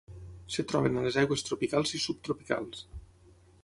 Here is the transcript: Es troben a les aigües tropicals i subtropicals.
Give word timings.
Es 0.53 0.57
troben 0.71 0.97
a 1.01 1.05
les 1.05 1.19
aigües 1.25 1.47
tropicals 1.51 1.95
i 2.01 2.05
subtropicals. 2.09 2.87